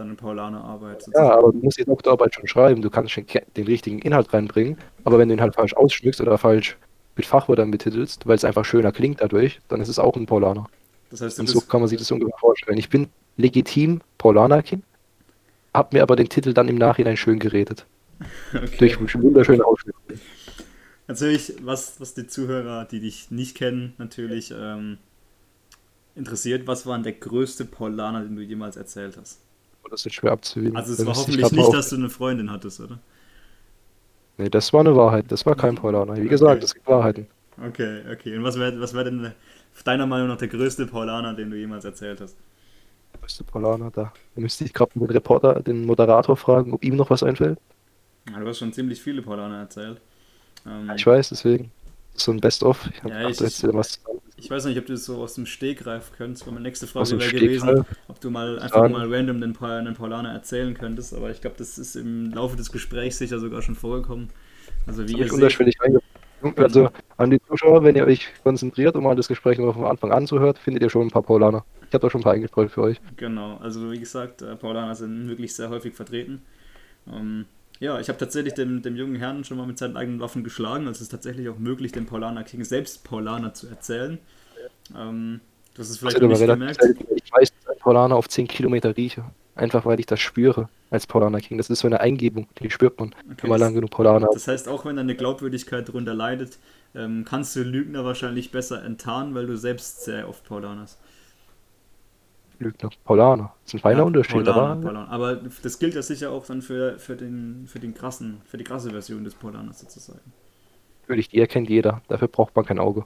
deine 0.00 0.14
Paulanerarbeit. 0.14 1.04
Ja, 1.14 1.30
aber 1.38 1.52
du 1.52 1.58
musst 1.58 1.78
die 1.78 1.84
Doktorarbeit 1.84 2.34
schon 2.34 2.46
schreiben. 2.46 2.82
Du 2.82 2.90
kannst 2.90 3.12
schon 3.12 3.26
den 3.56 3.66
richtigen 3.66 3.98
Inhalt 4.00 4.32
reinbringen, 4.32 4.78
aber 5.04 5.18
wenn 5.18 5.28
du 5.28 5.34
ihn 5.34 5.40
halt 5.40 5.54
falsch 5.54 5.74
ausschmückst 5.74 6.20
oder 6.20 6.38
falsch 6.38 6.76
mit 7.16 7.26
Fachwörtern 7.26 7.70
betitelst, 7.70 8.26
weil 8.26 8.36
es 8.36 8.44
einfach 8.44 8.64
schöner 8.64 8.92
klingt 8.92 9.20
dadurch, 9.20 9.60
dann 9.68 9.80
ist 9.80 9.88
es 9.88 9.98
auch 9.98 10.16
ein 10.16 10.26
Paulaner. 10.26 10.66
Das 11.10 11.20
heißt, 11.20 11.40
Und 11.40 11.48
so 11.48 11.60
kann 11.60 11.80
man 11.80 11.88
sich 11.88 11.98
das 11.98 12.10
ungefähr 12.10 12.38
vorstellen. 12.38 12.78
Ich 12.78 12.88
bin 12.88 13.08
legitim 13.36 14.00
Paulaner-Kind, 14.18 14.84
hab 15.74 15.92
mir 15.92 16.02
aber 16.02 16.16
den 16.16 16.28
Titel 16.28 16.54
dann 16.54 16.68
im 16.68 16.76
Nachhinein 16.76 17.16
schön 17.16 17.38
geredet. 17.38 17.86
okay. 18.54 18.76
Durch 18.78 19.22
wunderschöne 19.22 19.64
Ausschnitte. 19.64 19.98
Natürlich, 21.08 21.54
was, 21.62 22.00
was 22.00 22.14
die 22.14 22.26
Zuhörer, 22.26 22.84
die 22.84 23.00
dich 23.00 23.30
nicht 23.30 23.56
kennen, 23.56 23.94
natürlich 23.98 24.54
ähm, 24.56 24.98
interessiert, 26.14 26.66
was 26.66 26.86
war 26.86 26.94
denn 26.94 27.02
der 27.02 27.14
größte 27.14 27.64
Paulaner, 27.64 28.22
den 28.22 28.36
du 28.36 28.42
jemals 28.42 28.76
erzählt 28.76 29.16
hast? 29.16 29.40
Das 29.88 30.06
ist 30.06 30.14
schwer 30.14 30.32
abzuwägen. 30.32 30.76
Also 30.76 30.92
es 30.92 31.04
war 31.04 31.14
hoffentlich 31.14 31.50
nicht, 31.50 31.72
dass 31.72 31.90
du 31.90 31.96
eine 31.96 32.10
Freundin 32.10 32.50
hattest, 32.50 32.80
oder? 32.80 32.98
Nee, 34.38 34.48
das 34.48 34.72
war 34.72 34.80
eine 34.80 34.94
Wahrheit. 34.96 35.26
Das 35.28 35.44
war 35.46 35.54
kein 35.56 35.74
Paulaner. 35.74 36.16
Wie 36.16 36.28
gesagt, 36.28 36.56
Okay. 36.56 36.64
es 36.64 36.74
gibt 36.74 36.86
Wahrheiten. 36.86 37.26
Okay, 37.66 38.02
okay. 38.10 38.36
Und 38.36 38.44
was 38.44 38.58
wäre 38.58 38.80
was 38.80 38.94
wär 38.94 39.04
denn 39.04 39.32
deiner 39.84 40.06
Meinung 40.06 40.28
nach 40.28 40.36
der 40.38 40.48
größte 40.48 40.86
Paulaner, 40.86 41.34
den 41.34 41.50
du 41.50 41.56
jemals 41.56 41.84
erzählt 41.84 42.20
hast? 42.20 42.36
Größte 43.20 43.44
Paulaner 43.44 43.90
da. 43.90 44.12
Müsste 44.36 44.64
ich 44.64 44.72
gerade 44.72 44.92
den 44.94 45.04
Reporter, 45.04 45.60
den 45.60 45.84
Moderator 45.84 46.36
fragen, 46.36 46.72
ob 46.72 46.84
ihm 46.84 46.96
noch 46.96 47.10
was 47.10 47.22
einfällt. 47.22 47.58
Ja, 48.30 48.38
du 48.38 48.46
hast 48.46 48.58
schon 48.58 48.72
ziemlich 48.72 49.02
viele 49.02 49.22
Paulaner 49.22 49.58
erzählt. 49.60 50.00
Ähm, 50.66 50.90
Ich 50.94 51.04
weiß, 51.06 51.30
deswegen. 51.30 51.70
So 52.14 52.32
ein 52.32 52.40
Best-of. 52.40 52.88
Ich 52.92 53.02
hab 53.02 53.10
Ja, 53.10 53.28
ich- 53.28 53.38
dir 53.38 53.44
was 53.44 53.54
zusammen- 53.56 53.84
Ich 54.40 54.50
weiß 54.50 54.64
nicht, 54.64 54.78
ob 54.78 54.86
du 54.86 54.92
das 54.94 55.04
so 55.04 55.16
aus 55.18 55.34
dem 55.34 55.46
Stegreif 55.46 56.12
könntest. 56.16 56.46
Meine 56.46 56.60
nächste 56.60 56.86
Frage 56.86 57.10
wäre 57.10 57.20
Stegreif? 57.22 57.60
gewesen, 57.60 57.84
ob 58.08 58.20
du 58.20 58.30
mal 58.30 58.58
einfach 58.58 58.80
Sagen. 58.80 58.92
mal 58.92 59.12
random 59.12 59.40
den, 59.40 59.52
Pa- 59.52 59.78
einen 59.78 59.94
Paulaner 59.94 60.32
erzählen 60.32 60.74
könntest. 60.74 61.14
Aber 61.14 61.30
ich 61.30 61.40
glaube, 61.40 61.56
das 61.58 61.78
ist 61.78 61.96
im 61.96 62.32
Laufe 62.32 62.56
des 62.56 62.72
Gesprächs 62.72 63.18
sicher 63.18 63.38
sogar 63.38 63.62
schon 63.62 63.74
vorgekommen. 63.74 64.28
Also 64.86 65.06
wie 65.08 65.12
Hab 65.14 65.20
ihr 65.26 65.32
unterschwellig. 65.32 65.76
Also 66.56 66.88
an 67.18 67.30
die 67.30 67.40
Zuschauer, 67.42 67.84
wenn 67.84 67.96
ihr 67.96 68.06
euch 68.06 68.28
konzentriert 68.42 68.96
und 68.96 69.04
mal 69.04 69.14
das 69.14 69.28
Gespräch 69.28 69.58
nur 69.58 69.74
von 69.74 69.84
Anfang 69.84 70.10
an 70.10 70.26
zuhört, 70.26 70.58
findet 70.58 70.82
ihr 70.82 70.88
schon 70.88 71.06
ein 71.06 71.10
paar 71.10 71.22
Paulaner. 71.22 71.64
Ich 71.86 71.92
habe 71.94 72.00
da 72.06 72.10
schon 72.10 72.22
ein 72.22 72.24
paar 72.24 72.32
eingestreut 72.32 72.70
für 72.70 72.82
euch. 72.82 73.00
genau. 73.16 73.58
Also 73.58 73.92
wie 73.92 73.98
gesagt, 74.00 74.40
äh, 74.40 74.56
Paulaner 74.56 74.94
sind 74.94 75.28
wirklich 75.28 75.54
sehr 75.54 75.68
häufig 75.68 75.94
vertreten. 75.94 76.40
Ähm, 77.12 77.44
ja, 77.80 77.98
ich 77.98 78.08
habe 78.08 78.18
tatsächlich 78.18 78.54
dem, 78.54 78.82
dem 78.82 78.94
jungen 78.96 79.16
Herrn 79.16 79.42
schon 79.44 79.56
mal 79.56 79.66
mit 79.66 79.78
seinen 79.78 79.96
eigenen 79.96 80.20
Waffen 80.20 80.44
geschlagen. 80.44 80.86
Also 80.86 80.98
es 80.98 81.02
ist 81.02 81.08
tatsächlich 81.08 81.48
auch 81.48 81.58
möglich, 81.58 81.92
den 81.92 82.06
Paulaner 82.06 82.44
King 82.44 82.62
selbst 82.64 83.02
Paulaner 83.04 83.54
zu 83.54 83.66
erzählen. 83.68 84.18
Ähm, 84.96 85.40
Das 85.74 85.96
vielleicht 85.96 86.20
wird 86.20 86.30
noch 86.30 86.40
aber 86.40 86.56
nicht 86.56 86.78
gemerkt. 86.80 87.00
Ich 87.16 87.32
weiß, 87.32 87.52
dass 87.64 87.74
ein 87.74 87.78
Paulaner 87.80 88.16
auf 88.16 88.28
10 88.28 88.46
Kilometer 88.48 88.96
rieche. 88.96 89.24
Einfach 89.56 89.84
weil 89.84 89.98
ich 90.00 90.06
das 90.06 90.20
spüre 90.20 90.68
als 90.90 91.06
Paulaner 91.06 91.40
King. 91.40 91.58
Das 91.58 91.68
ist 91.70 91.80
so 91.80 91.86
eine 91.88 92.00
Eingebung, 92.00 92.46
die 92.60 92.70
spürt 92.70 92.98
man, 92.98 93.08
Okay, 93.08 93.42
wenn 93.42 93.50
man 93.50 93.58
das- 93.60 93.66
lang 93.66 93.74
genug 93.74 93.90
Paulaner. 93.90 94.28
Das 94.32 94.46
heißt, 94.48 94.68
auch 94.68 94.84
wenn 94.84 94.96
deine 94.96 95.14
Glaubwürdigkeit 95.16 95.88
darunter 95.88 96.14
leidet, 96.14 96.58
ähm, 96.94 97.24
kannst 97.28 97.56
du 97.56 97.62
Lügner 97.62 98.04
wahrscheinlich 98.04 98.50
besser 98.52 98.82
enttarnen, 98.84 99.34
weil 99.34 99.46
du 99.46 99.56
selbst 99.56 100.04
sehr 100.04 100.28
oft 100.28 100.44
Paulaner 100.44 100.82
hast. 100.82 100.98
Lügner. 102.60 102.90
Paulaner. 103.04 103.54
Das 103.64 103.70
ist 103.70 103.74
ein 103.74 103.80
feiner 103.80 103.98
Ja, 104.00 104.04
Unterschied. 104.04 104.44
Paulaner, 104.44 104.72
aber 104.72 104.80
Paulaner. 104.82 105.08
Aber 105.10 105.36
das 105.62 105.78
gilt 105.78 105.94
ja 105.94 106.02
sicher 106.02 106.30
auch 106.30 106.46
dann 106.46 106.62
für, 106.62 106.98
für, 106.98 107.16
den, 107.16 107.66
für, 107.66 107.80
den 107.80 107.94
krassen, 107.94 108.40
für 108.44 108.56
die 108.58 108.64
krasse 108.64 108.90
Version 108.90 109.24
des 109.24 109.34
Paulaners 109.34 109.80
sozusagen. 109.80 110.32
natürlich, 111.02 111.28
die 111.28 111.40
erkennt 111.40 111.68
jeder. 111.70 112.02
Dafür 112.08 112.28
braucht 112.28 112.54
man 112.56 112.64
kein 112.64 112.78
Auge. 112.78 113.04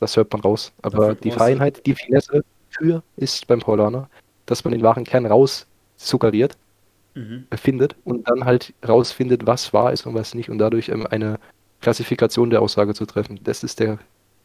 Das 0.00 0.16
hört 0.16 0.32
man 0.32 0.40
raus. 0.42 0.72
Aber 0.82 1.14
die 1.14 1.30
Feinheit, 1.30 1.86
die 1.86 1.94
Finesse 1.94 2.44
für 2.70 3.02
ist 3.16 3.46
beim 3.46 3.60
Paulaner, 3.60 4.08
dass 4.46 4.64
man 4.64 4.72
den 4.72 4.82
wahren 4.82 5.04
Kern 5.04 5.26
raus 5.26 5.66
suggeriert 5.96 6.56
Mhm. 7.16 7.46
findet 7.54 7.96
und 8.04 8.28
dann 8.28 8.44
halt 8.44 8.74
rausfindet, 8.86 9.46
was 9.46 9.72
wahr 9.72 9.92
ist 9.92 10.04
und 10.06 10.14
was 10.14 10.34
nicht 10.34 10.50
und 10.50 10.58
dadurch 10.58 10.88
ähm, 10.88 11.06
eine 11.06 11.38
Klassifikation 11.80 12.50
der 12.50 12.62
Aussage 12.62 12.94
zu 12.94 13.06
treffen. 13.06 13.40
Das 13.44 13.62
ist 13.62 13.80
der, 13.80 13.98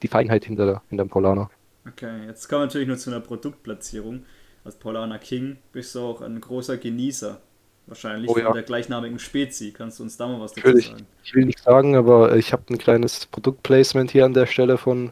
die 0.04 0.08
Feinheit 0.08 0.46
hinter, 0.46 0.66
der, 0.68 0.82
hinter 0.90 1.06
dem 1.06 1.10
Paulaner. 1.10 1.50
Okay, 1.88 2.28
jetzt 2.28 2.48
kommen 2.48 2.62
wir 2.62 2.66
natürlich 2.68 2.88
nur 2.88 2.98
zu 2.98 3.10
einer 3.10 3.22
Produktplatzierung. 3.22 4.26
Als 4.70 4.76
Paulaner 4.76 5.18
King 5.18 5.58
bist 5.72 5.96
du 5.96 6.02
auch 6.02 6.22
ein 6.22 6.40
großer 6.40 6.78
Genießer. 6.78 7.42
Wahrscheinlich 7.88 8.30
Oh 8.30 8.34
von 8.36 8.44
ja. 8.44 8.54
der 8.54 8.62
gleichnamigen 8.62 9.18
Spezi. 9.18 9.72
Kannst 9.72 9.98
du 9.98 10.04
uns 10.04 10.16
da 10.16 10.28
mal 10.28 10.40
was 10.40 10.54
dazu 10.54 10.68
Natürlich. 10.68 10.90
sagen? 10.90 11.08
Ich 11.24 11.34
will 11.34 11.46
nicht 11.46 11.58
sagen, 11.58 11.96
aber 11.96 12.36
ich 12.36 12.54
habe 12.54 12.62
ein 12.70 12.78
kleines 12.78 13.26
Produktplacement 13.26 14.12
hier 14.12 14.26
an 14.26 14.36
der 14.36 14.46
Stelle 14.46 14.78
von 14.78 15.10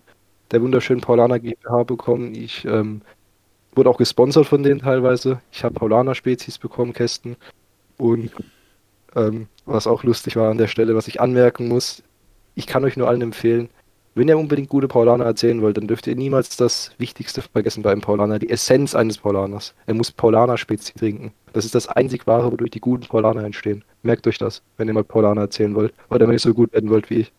der 0.51 0.61
wunderschönen 0.61 1.01
Paulaner 1.01 1.39
GmbH 1.39 1.81
bekommen. 1.85 2.35
Ich 2.35 2.65
ähm, 2.65 3.01
wurde 3.73 3.89
auch 3.89 3.97
gesponsert 3.97 4.45
von 4.45 4.61
denen 4.61 4.81
teilweise. 4.81 5.41
Ich 5.51 5.63
habe 5.63 5.73
Paulaner-Spezies 5.73 6.59
bekommen, 6.59 6.93
Kästen. 6.93 7.35
Und 7.97 8.29
ähm, 9.15 9.47
was 9.65 9.87
auch 9.87 10.03
lustig 10.03 10.35
war 10.35 10.51
an 10.51 10.59
der 10.59 10.67
Stelle, 10.67 10.93
was 10.93 11.07
ich 11.07 11.19
anmerken 11.19 11.67
muss, 11.67 12.03
ich 12.53 12.67
kann 12.67 12.83
euch 12.83 12.95
nur 12.95 13.07
allen 13.07 13.23
empfehlen, 13.23 13.69
wenn 14.17 14.27
ihr 14.27 14.37
unbedingt 14.37 14.69
gute 14.69 14.87
Paulaner 14.87 15.25
erzählen 15.25 15.61
wollt, 15.61 15.77
dann 15.77 15.87
dürft 15.87 16.07
ihr 16.07 16.15
niemals 16.15 16.57
das 16.57 16.91
Wichtigste 16.97 17.41
vergessen 17.41 17.83
bei 17.83 17.91
einem 17.91 18.01
Paulaner, 18.01 18.39
die 18.39 18.49
Essenz 18.49 18.95
eines 18.95 19.19
Paulaners. 19.19 19.75
Er 19.85 19.93
muss 19.93 20.11
Paulaner-Spezi 20.11 20.93
trinken. 20.93 21.33
Das 21.53 21.65
ist 21.65 21.75
das 21.75 21.87
einzig 21.87 22.25
wahre, 22.25 22.51
wodurch 22.51 22.71
die 22.71 22.79
guten 22.79 23.05
Paulaner 23.05 23.43
entstehen. 23.43 23.83
Merkt 24.01 24.25
euch 24.27 24.37
das, 24.37 24.63
wenn 24.77 24.87
ihr 24.87 24.93
mal 24.93 25.03
Paulaner 25.03 25.41
erzählen 25.41 25.75
wollt. 25.75 25.93
Oder 26.09 26.27
wenn 26.27 26.33
ihr 26.33 26.39
so 26.39 26.53
gut 26.53 26.73
werden 26.73 26.89
wollt 26.89 27.09
wie 27.09 27.21
ich. 27.21 27.31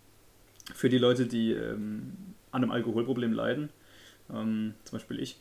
Für 0.74 0.88
die 0.88 0.98
Leute, 0.98 1.26
die 1.26 1.52
ähm, 1.52 2.12
an 2.52 2.62
einem 2.62 2.70
Alkoholproblem 2.70 3.32
leiden, 3.32 3.70
ähm, 4.32 4.74
zum 4.84 4.98
Beispiel 4.98 5.20
ich, 5.20 5.40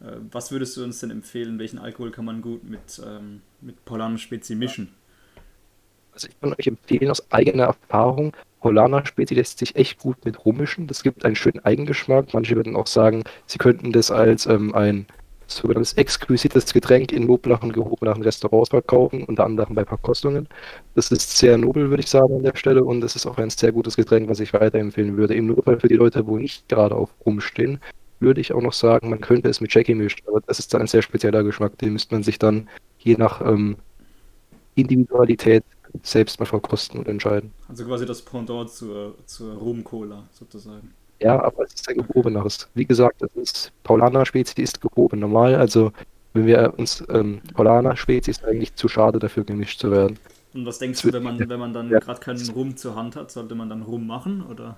äh, 0.00 0.16
was 0.30 0.52
würdest 0.52 0.76
du 0.76 0.84
uns 0.84 1.00
denn 1.00 1.10
empfehlen? 1.10 1.58
Welchen 1.58 1.78
Alkohol 1.78 2.10
kann 2.10 2.24
man 2.24 2.42
gut 2.42 2.68
mit, 2.68 3.00
ähm, 3.06 3.40
mit 3.60 3.84
Paulaner 3.84 4.18
Spezi 4.18 4.54
mischen? 4.54 4.92
Also 6.12 6.28
ich 6.28 6.40
kann 6.40 6.52
euch 6.52 6.66
empfehlen, 6.66 7.10
aus 7.10 7.30
eigener 7.32 7.64
Erfahrung, 7.64 8.34
Paulaner 8.64 9.04
Spezi 9.04 9.34
lässt 9.34 9.58
sich 9.58 9.76
echt 9.76 9.98
gut 9.98 10.24
mit 10.24 10.46
rummischen. 10.46 10.86
Das 10.86 11.02
gibt 11.02 11.26
einen 11.26 11.36
schönen 11.36 11.62
Eigengeschmack. 11.66 12.32
Manche 12.32 12.56
würden 12.56 12.76
auch 12.76 12.86
sagen, 12.86 13.22
sie 13.44 13.58
könnten 13.58 13.92
das 13.92 14.10
als 14.10 14.46
ähm, 14.46 14.74
ein 14.74 15.06
sogenanntes 15.46 15.92
exquisites 15.92 16.72
Getränk 16.72 17.12
in 17.12 17.26
noblachen, 17.26 17.72
gehobenen 17.72 18.22
Restaurants 18.22 18.70
verkaufen, 18.70 19.24
unter 19.24 19.44
anderem 19.44 19.74
bei 19.74 19.84
Verkostungen. 19.84 20.48
Das 20.94 21.10
ist 21.10 21.36
sehr 21.36 21.58
nobel, 21.58 21.90
würde 21.90 22.02
ich 22.02 22.08
sagen, 22.08 22.36
an 22.36 22.42
der 22.42 22.56
Stelle 22.56 22.82
und 22.82 23.04
es 23.04 23.14
ist 23.16 23.26
auch 23.26 23.36
ein 23.36 23.50
sehr 23.50 23.70
gutes 23.70 23.96
Getränk, 23.96 24.30
was 24.30 24.40
ich 24.40 24.54
weiterempfehlen 24.54 25.18
würde. 25.18 25.34
Im 25.34 25.48
Notfall 25.48 25.78
für 25.78 25.88
die 25.88 25.96
Leute, 25.96 26.26
wo 26.26 26.38
nicht 26.38 26.66
gerade 26.70 26.94
auf 26.94 27.10
rumstehen, 27.26 27.80
würde 28.18 28.40
ich 28.40 28.54
auch 28.54 28.62
noch 28.62 28.72
sagen, 28.72 29.10
man 29.10 29.20
könnte 29.20 29.50
es 29.50 29.60
mit 29.60 29.74
Jackie 29.74 29.94
mischen, 29.94 30.26
aber 30.26 30.40
das 30.46 30.58
ist 30.58 30.72
dann 30.72 30.80
ein 30.80 30.86
sehr 30.86 31.02
spezieller 31.02 31.44
Geschmack, 31.44 31.76
den 31.76 31.92
müsste 31.92 32.14
man 32.14 32.22
sich 32.22 32.38
dann 32.38 32.70
je 32.96 33.16
nach 33.18 33.42
ähm, 33.42 33.76
Individualität 34.74 35.64
selbst 36.02 36.40
mal 36.40 36.46
verkosten 36.46 36.98
und 36.98 37.08
entscheiden. 37.08 37.52
Also 37.68 37.84
quasi 37.84 38.06
das 38.06 38.22
Pendant 38.22 38.70
zur, 38.70 39.14
zur 39.26 39.54
Rum-Cola 39.54 40.24
sozusagen. 40.32 40.92
Ja, 41.20 41.42
aber 41.42 41.64
es 41.64 41.74
ist 41.74 41.88
ein 41.88 41.96
gehobeneres. 41.98 42.68
Wie 42.74 42.84
gesagt, 42.84 43.22
das 43.22 43.30
ist 43.34 43.72
Paulaner-Spezi 43.84 44.60
ist 44.60 44.80
gehoben. 44.80 45.20
Normal, 45.20 45.54
also 45.54 45.92
wenn 46.32 46.46
wir 46.46 46.74
uns 46.76 47.02
ähm, 47.08 47.40
Paulaner-Spezi 47.54 48.30
ist 48.30 48.44
eigentlich 48.44 48.74
zu 48.74 48.88
schade 48.88 49.18
dafür 49.18 49.44
gemischt 49.44 49.80
zu 49.80 49.90
werden. 49.90 50.18
Und 50.52 50.66
was 50.66 50.78
denkst 50.78 51.02
du, 51.02 51.12
wenn 51.12 51.22
man, 51.22 51.38
wenn 51.38 51.58
man 51.58 51.72
dann 51.72 51.90
ja. 51.90 51.98
gerade 51.98 52.20
keinen 52.20 52.48
Rum 52.50 52.76
zur 52.76 52.94
Hand 52.94 53.16
hat, 53.16 53.30
sollte 53.30 53.54
man 53.54 53.68
dann 53.68 53.82
Rum 53.82 54.06
machen 54.06 54.44
oder? 54.44 54.76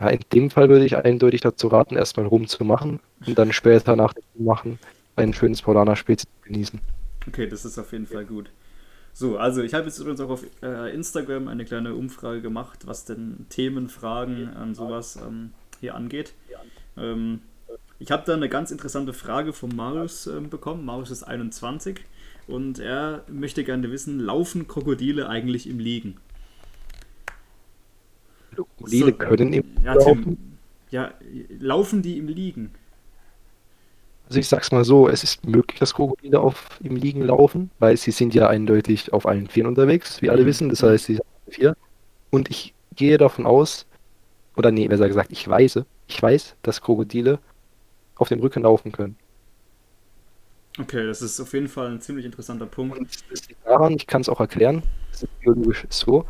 Ja, 0.00 0.08
in 0.08 0.20
dem 0.32 0.50
Fall 0.50 0.68
würde 0.68 0.84
ich 0.84 0.96
eindeutig 0.96 1.40
dazu 1.40 1.68
raten, 1.68 1.96
erstmal 1.96 2.26
Rum 2.26 2.46
zu 2.46 2.64
machen 2.64 3.00
und 3.26 3.38
dann 3.38 3.52
später 3.52 3.96
nach 3.96 4.12
dem 4.12 4.44
Machen 4.44 4.78
ein 5.16 5.32
schönes 5.32 5.62
Paulaner-Spezi 5.62 6.26
zu 6.26 6.48
genießen. 6.48 6.80
Okay, 7.26 7.48
das 7.48 7.64
ist 7.64 7.78
auf 7.78 7.90
jeden 7.92 8.06
Fall 8.06 8.24
gut. 8.24 8.50
So, 9.18 9.36
also 9.36 9.64
ich 9.64 9.74
habe 9.74 9.86
jetzt 9.86 9.98
übrigens 9.98 10.20
auch 10.20 10.30
auf 10.30 10.44
äh, 10.62 10.94
Instagram 10.94 11.48
eine 11.48 11.64
kleine 11.64 11.92
Umfrage 11.96 12.40
gemacht, 12.40 12.86
was 12.86 13.04
denn 13.04 13.46
Themen, 13.48 13.88
Fragen 13.88 14.48
und 14.50 14.76
sowas 14.76 15.16
ähm, 15.16 15.50
hier 15.80 15.96
angeht. 15.96 16.34
Ähm, 16.96 17.40
ich 17.98 18.12
habe 18.12 18.22
da 18.24 18.34
eine 18.34 18.48
ganz 18.48 18.70
interessante 18.70 19.12
Frage 19.12 19.52
von 19.52 19.74
Marius 19.74 20.28
äh, 20.28 20.38
bekommen. 20.38 20.84
Marius 20.84 21.10
ist 21.10 21.24
21 21.24 21.98
und 22.46 22.78
er 22.78 23.24
möchte 23.26 23.64
gerne 23.64 23.90
wissen, 23.90 24.20
laufen 24.20 24.68
Krokodile 24.68 25.28
eigentlich 25.28 25.68
im 25.68 25.80
Liegen? 25.80 26.18
Krokodile 28.54 29.06
so, 29.06 29.12
können 29.14 29.52
im 29.52 29.64
ja, 29.82 29.96
Tim, 29.96 30.38
ja, 30.92 31.12
laufen 31.58 32.02
die 32.02 32.18
im 32.18 32.28
Liegen? 32.28 32.70
Also 34.28 34.40
ich 34.40 34.48
sag's 34.48 34.70
mal 34.72 34.84
so, 34.84 35.08
es 35.08 35.24
ist 35.24 35.46
möglich, 35.46 35.78
dass 35.78 35.94
Krokodile 35.94 36.40
auf 36.40 36.78
im 36.82 36.96
Liegen 36.96 37.22
laufen, 37.22 37.70
weil 37.78 37.96
sie 37.96 38.10
sind 38.10 38.34
ja 38.34 38.46
eindeutig 38.46 39.12
auf 39.14 39.24
allen 39.24 39.48
Vieren 39.48 39.68
unterwegs, 39.68 40.20
wie 40.20 40.28
alle 40.28 40.42
mhm. 40.42 40.46
wissen. 40.46 40.68
Das 40.68 40.82
heißt, 40.82 41.06
sie 41.06 41.14
sind 41.14 41.24
auf 41.46 41.54
vier. 41.54 41.76
Und 42.30 42.50
ich 42.50 42.74
gehe 42.94 43.16
davon 43.16 43.46
aus, 43.46 43.86
oder 44.54 44.70
nee, 44.70 44.86
besser 44.86 45.08
gesagt, 45.08 45.32
ich 45.32 45.48
weiß, 45.48 45.80
ich 46.08 46.22
weiß, 46.22 46.56
dass 46.62 46.82
Krokodile 46.82 47.38
auf 48.16 48.28
dem 48.28 48.40
Rücken 48.40 48.64
laufen 48.64 48.92
können. 48.92 49.16
Okay, 50.78 51.06
das 51.06 51.22
ist 51.22 51.40
auf 51.40 51.54
jeden 51.54 51.68
Fall 51.68 51.88
ein 51.88 52.00
ziemlich 52.02 52.26
interessanter 52.26 52.66
Punkt. 52.66 52.98
Und 52.98 53.08
das 53.30 53.48
liegt 53.48 53.66
daran, 53.66 53.94
ich 53.94 54.06
kann 54.06 54.20
es 54.20 54.28
auch 54.28 54.40
erklären, 54.40 54.82
das 55.10 55.22
ist 55.22 55.40
biologisch 55.40 55.86
so, 55.88 56.26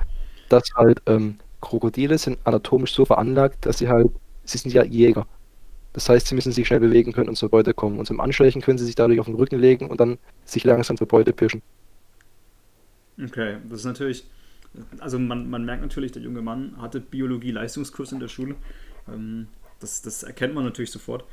dass 0.49 0.63
halt 0.77 1.03
ähm, 1.07 1.39
Krokodile 1.61 2.17
sind 2.17 2.39
anatomisch 2.45 2.95
so 2.95 3.05
veranlagt, 3.05 3.67
dass 3.67 3.79
sie 3.79 3.89
halt, 3.89 4.09
sie 4.45 4.59
sind 4.59 4.73
ja 4.73 4.85
Jäger. 4.85 5.27
Das 5.99 6.09
heißt, 6.09 6.29
sie 6.29 6.37
müssen 6.37 6.53
sich 6.53 6.65
schnell 6.65 6.79
bewegen 6.79 7.13
können 7.13 7.29
und 7.29 7.35
zur 7.35 7.49
Beute 7.49 7.75
kommen. 7.75 7.99
Und 7.99 8.07
zum 8.07 8.21
Anschleichen 8.21 8.63
können 8.63 8.79
sie 8.79 8.85
sich 8.85 8.95
dadurch 8.95 9.19
auf 9.19 9.27
den 9.27 9.35
Rücken 9.35 9.59
legen 9.59 9.91
und 9.91 9.99
dann 9.99 10.17
sich 10.45 10.63
langsam 10.63 10.97
zur 10.97 11.09
Beute 11.09 11.33
pirschen. 11.33 11.61
Okay, 13.21 13.57
das 13.69 13.81
ist 13.81 13.85
natürlich. 13.85 14.25
Also 15.01 15.19
man, 15.19 15.51
man 15.51 15.65
merkt 15.65 15.83
natürlich, 15.83 16.13
der 16.13 16.23
junge 16.23 16.41
Mann 16.41 16.81
hatte 16.81 17.01
Biologie-Leistungskurs 17.01 18.13
in 18.13 18.21
der 18.21 18.29
Schule. 18.29 18.55
Ähm, 19.13 19.49
das, 19.81 20.01
das 20.01 20.23
erkennt 20.23 20.55
man 20.55 20.63
natürlich 20.63 20.93
sofort. 20.93 21.25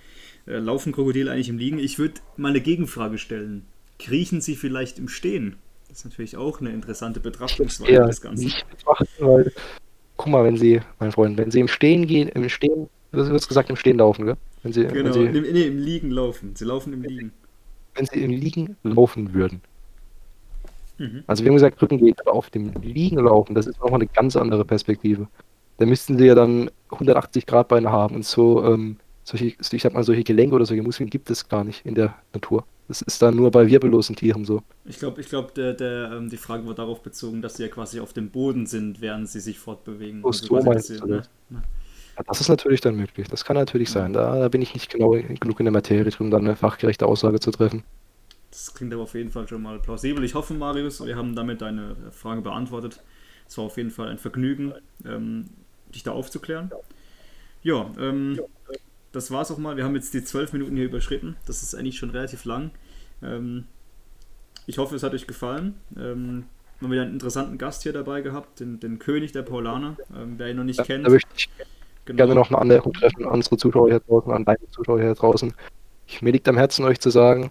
Äh, 0.47 0.57
laufen 0.57 0.93
Krokodile 0.93 1.31
eigentlich 1.31 1.49
im 1.49 1.59
Liegen? 1.59 1.77
Ich 1.77 1.99
würde 1.99 2.15
mal 2.35 2.49
eine 2.49 2.61
Gegenfrage 2.61 3.19
stellen. 3.19 3.67
Kriechen 3.99 4.41
sie 4.41 4.55
vielleicht 4.55 4.97
im 4.97 5.09
Stehen? 5.09 5.57
Das 5.89 5.99
ist 5.99 6.05
natürlich 6.05 6.37
auch 6.37 6.59
eine 6.59 6.71
interessante 6.71 7.19
Betrachtungsweise 7.19 8.07
des 8.07 8.19
Ganzen. 8.19 8.45
Nicht 8.45 8.67
betrachten, 8.67 9.07
weil, 9.19 9.53
guck 10.17 10.27
mal, 10.27 10.43
wenn 10.43 10.57
sie, 10.57 10.81
mein 10.99 11.11
Freund, 11.11 11.37
wenn 11.37 11.51
sie 11.51 11.59
im 11.59 11.67
Stehen 11.67 12.07
gehen, 12.07 12.29
im 12.29 12.49
Stehen, 12.49 12.89
du 13.11 13.31
hast 13.31 13.47
gesagt, 13.47 13.69
im 13.69 13.75
Stehen 13.75 13.99
laufen, 13.99 14.25
gell? 14.25 14.37
Wenn 14.65 14.73
sie, 14.73 14.87
genau, 14.87 15.13
wenn 15.13 15.13
sie, 15.13 15.39
im, 15.39 15.53
nee, 15.53 15.67
im 15.67 15.77
Liegen 15.77 16.09
laufen. 16.09 16.55
Sie 16.55 16.65
laufen 16.65 16.91
im 16.91 17.03
Liegen. 17.03 17.31
Wenn 17.93 18.07
sie 18.07 18.23
im 18.23 18.31
Liegen 18.31 18.75
laufen 18.81 19.31
würden. 19.35 19.61
Mhm. 20.97 21.23
Also 21.27 21.43
wir 21.43 21.51
haben 21.51 21.57
gesagt, 21.57 21.79
Rücken 21.79 21.99
geht, 21.99 22.19
aber 22.19 22.33
auf 22.33 22.49
dem 22.49 22.73
Liegen 22.81 23.19
laufen, 23.19 23.53
das 23.53 23.67
ist 23.67 23.79
nochmal 23.79 24.01
eine 24.01 24.07
ganz 24.07 24.35
andere 24.35 24.65
Perspektive. 24.65 25.27
Da 25.77 25.85
müssten 25.85 26.17
sie 26.17 26.25
ja 26.25 26.33
dann 26.33 26.71
180 26.89 27.45
Grad 27.45 27.67
Beine 27.67 27.91
haben 27.91 28.15
und 28.15 28.25
so, 28.25 28.65
ähm, 28.65 28.97
solche, 29.23 29.45
ich 29.45 29.81
sag 29.83 29.93
mal, 29.93 30.03
solche 30.03 30.23
Gelenke 30.23 30.55
oder 30.55 30.65
solche 30.65 30.81
Muskeln 30.81 31.11
gibt 31.11 31.29
es 31.29 31.47
gar 31.47 31.63
nicht 31.63 31.85
in 31.85 31.93
der 31.93 32.15
Natur. 32.33 32.65
Das 32.87 33.03
ist 33.03 33.21
dann 33.21 33.35
nur 33.35 33.51
bei 33.51 33.67
wirbellosen 33.67 34.15
Tieren 34.15 34.45
so. 34.45 34.63
Ich 34.85 34.97
glaube, 34.97 35.21
ich 35.21 35.29
glaub, 35.29 35.53
der, 35.53 35.73
der, 35.73 36.11
ähm, 36.11 36.29
die 36.29 36.37
Frage 36.37 36.65
war 36.65 36.73
darauf 36.73 37.03
bezogen, 37.03 37.43
dass 37.43 37.57
sie 37.57 37.63
ja 37.63 37.69
quasi 37.69 37.99
auf 37.99 38.13
dem 38.13 38.31
Boden 38.31 38.65
sind, 38.65 38.99
während 38.99 39.29
sie 39.29 39.41
sich 39.41 39.59
fortbewegen. 39.59 40.23
Oh, 40.23 40.29
also 40.29 40.47
so 40.47 40.59
meinst 40.63 40.89
du? 40.89 41.05
Ne? 41.05 41.21
Das 42.27 42.41
ist 42.41 42.49
natürlich 42.49 42.81
dann 42.81 42.95
möglich. 42.95 43.27
Das 43.27 43.43
kann 43.43 43.55
natürlich 43.55 43.89
sein. 43.89 44.13
Da, 44.13 44.39
da 44.39 44.47
bin 44.47 44.61
ich 44.61 44.73
nicht 44.73 44.89
genau 44.89 45.11
genug 45.11 45.59
in 45.59 45.65
der 45.65 45.73
Materie 45.73 46.03
drin, 46.03 46.27
um 46.27 46.31
dann 46.31 46.45
eine 46.45 46.55
fachgerechte 46.55 47.05
Aussage 47.05 47.39
zu 47.39 47.51
treffen. 47.51 47.83
Das 48.51 48.73
klingt 48.73 48.93
aber 48.93 49.03
auf 49.03 49.13
jeden 49.13 49.31
Fall 49.31 49.47
schon 49.47 49.61
mal 49.61 49.79
plausibel. 49.79 50.23
Ich 50.23 50.33
hoffe, 50.33 50.53
Marius, 50.53 51.05
wir 51.05 51.17
haben 51.17 51.35
damit 51.35 51.61
deine 51.61 51.95
Frage 52.11 52.41
beantwortet. 52.41 53.01
Es 53.47 53.57
war 53.57 53.65
auf 53.65 53.77
jeden 53.77 53.91
Fall 53.91 54.07
ein 54.07 54.17
Vergnügen, 54.17 54.73
ähm, 55.05 55.49
dich 55.93 56.03
da 56.03 56.11
aufzuklären. 56.11 56.71
Ja, 57.63 57.91
ähm, 57.99 58.39
das 59.11 59.31
war's 59.31 59.51
auch 59.51 59.57
mal. 59.57 59.75
Wir 59.75 59.83
haben 59.83 59.95
jetzt 59.95 60.13
die 60.13 60.23
zwölf 60.23 60.53
Minuten 60.53 60.75
hier 60.75 60.85
überschritten. 60.85 61.35
Das 61.45 61.63
ist 61.63 61.75
eigentlich 61.75 61.97
schon 61.97 62.11
relativ 62.11 62.45
lang. 62.45 62.71
Ähm, 63.21 63.65
ich 64.67 64.77
hoffe, 64.77 64.95
es 64.95 65.03
hat 65.03 65.13
euch 65.13 65.27
gefallen. 65.27 65.75
Ähm, 65.97 66.45
haben 66.81 66.91
wieder 66.91 67.03
einen 67.03 67.13
interessanten 67.13 67.57
Gast 67.57 67.83
hier 67.83 67.93
dabei 67.93 68.21
gehabt, 68.21 68.59
den, 68.59 68.79
den 68.79 68.99
König 68.99 69.31
der 69.31 69.43
Paulaner. 69.43 69.97
Ähm, 70.15 70.35
wer 70.37 70.49
ihn 70.49 70.57
noch 70.57 70.63
nicht 70.63 70.79
ja, 70.79 70.85
kennt. 70.85 71.07
Genau. 72.05 72.17
Gerne 72.17 72.35
noch 72.35 72.49
eine 72.49 72.59
Anmerkung 72.59 72.93
treffen 72.93 73.25
an 73.25 73.33
unsere 73.33 73.57
Zuschauer 73.57 73.89
hier 73.89 73.99
draußen, 73.99 74.31
an 74.31 74.45
deine 74.45 74.69
Zuschauer 74.69 75.01
hier 75.01 75.13
draußen. 75.13 75.53
Ich, 76.07 76.21
mir 76.21 76.31
liegt 76.31 76.47
am 76.47 76.57
Herzen, 76.57 76.85
euch 76.85 76.99
zu 76.99 77.09
sagen, 77.09 77.49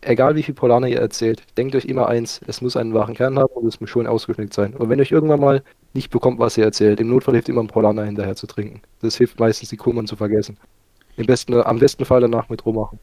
egal 0.00 0.34
wie 0.34 0.42
viel 0.42 0.54
Polaner 0.54 0.88
ihr 0.88 1.00
erzählt, 1.00 1.42
denkt 1.56 1.74
euch 1.74 1.84
immer 1.84 2.08
eins, 2.08 2.40
es 2.46 2.60
muss 2.60 2.76
einen 2.76 2.94
wahren 2.94 3.14
Kern 3.14 3.38
haben 3.38 3.52
und 3.54 3.66
es 3.66 3.80
muss 3.80 3.90
schon 3.90 4.06
ausgeschnickt 4.06 4.52
sein. 4.52 4.74
Und 4.74 4.88
wenn 4.88 5.00
euch 5.00 5.12
irgendwann 5.12 5.40
mal 5.40 5.62
nicht 5.94 6.10
bekommt, 6.10 6.38
was 6.38 6.58
ihr 6.58 6.64
erzählt, 6.64 7.00
im 7.00 7.08
Notfall 7.08 7.34
hilft 7.34 7.48
immer 7.48 7.62
ein 7.62 7.68
Polaner 7.68 8.04
hinterher 8.04 8.34
zu 8.34 8.46
trinken. 8.46 8.82
Das 9.00 9.16
hilft 9.16 9.38
meistens, 9.38 9.68
die 9.68 9.76
Kummern 9.76 10.06
zu 10.06 10.16
vergessen. 10.16 10.56
Im 11.16 11.26
besten, 11.26 11.54
am 11.54 11.78
besten 11.78 12.04
Fall 12.04 12.20
danach 12.20 12.48
mit 12.48 12.64
rummachen. 12.64 12.98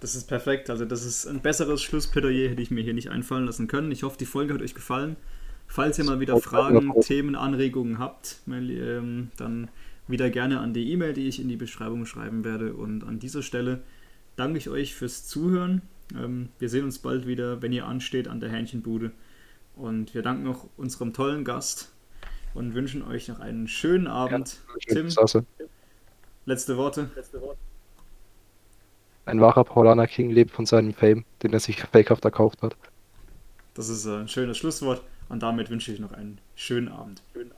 Das 0.00 0.14
ist 0.14 0.28
perfekt. 0.28 0.70
Also 0.70 0.84
das 0.84 1.04
ist 1.04 1.26
ein 1.26 1.40
besseres 1.40 1.82
Schlussplädoyer, 1.82 2.50
hätte 2.50 2.62
ich 2.62 2.70
mir 2.70 2.82
hier 2.82 2.94
nicht 2.94 3.10
einfallen 3.10 3.46
lassen 3.46 3.66
können. 3.66 3.90
Ich 3.92 4.02
hoffe, 4.02 4.18
die 4.18 4.26
Folge 4.26 4.54
hat 4.54 4.62
euch 4.62 4.74
gefallen. 4.74 5.16
Falls 5.66 5.98
ihr 5.98 6.04
mal 6.04 6.18
wieder 6.18 6.38
Fragen, 6.38 6.92
Themen, 7.02 7.34
Anregungen 7.34 7.98
habt, 7.98 8.36
ähm, 8.48 9.30
dann 9.36 9.68
wieder 10.08 10.30
gerne 10.30 10.60
an 10.60 10.74
die 10.74 10.90
E-Mail, 10.92 11.12
die 11.12 11.28
ich 11.28 11.40
in 11.40 11.48
die 11.48 11.56
Beschreibung 11.56 12.06
schreiben 12.06 12.44
werde. 12.44 12.74
Und 12.74 13.04
an 13.04 13.18
dieser 13.18 13.42
Stelle 13.42 13.82
danke 14.36 14.58
ich 14.58 14.68
euch 14.68 14.94
fürs 14.94 15.26
Zuhören. 15.26 15.82
Ähm, 16.14 16.48
wir 16.58 16.68
sehen 16.68 16.84
uns 16.84 16.98
bald 16.98 17.26
wieder, 17.26 17.62
wenn 17.62 17.72
ihr 17.72 17.86
ansteht, 17.86 18.28
an 18.28 18.40
der 18.40 18.50
Hähnchenbude. 18.50 19.12
Und 19.76 20.14
wir 20.14 20.22
danken 20.22 20.48
auch 20.48 20.66
unserem 20.76 21.12
tollen 21.12 21.44
Gast 21.44 21.92
und 22.54 22.74
wünschen 22.74 23.02
euch 23.02 23.28
noch 23.28 23.40
einen 23.40 23.68
schönen 23.68 24.06
Abend. 24.06 24.60
Ja, 24.88 24.94
Tim, 24.94 25.10
Sasse. 25.10 25.44
letzte 26.46 26.76
Worte. 26.76 27.10
Ein 29.26 29.40
wahrer 29.40 29.64
Paulaner 29.64 30.06
King 30.06 30.30
lebt 30.30 30.50
von 30.50 30.64
seinem 30.64 30.94
Fame, 30.94 31.24
den 31.42 31.52
er 31.52 31.60
sich 31.60 31.82
fakehaft 31.82 32.24
erkauft 32.24 32.62
hat. 32.62 32.76
Das 33.74 33.88
ist 33.88 34.06
ein 34.06 34.26
schönes 34.26 34.56
Schlusswort 34.56 35.02
und 35.28 35.42
damit 35.42 35.70
wünsche 35.70 35.92
ich 35.92 36.00
noch 36.00 36.12
einen 36.12 36.40
schönen 36.56 36.88
Abend. 36.88 37.22
Schönen 37.32 37.52
Abend. 37.52 37.57